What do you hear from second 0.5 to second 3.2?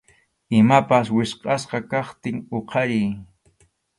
Imapas wichqʼasqa kaptin huqariy.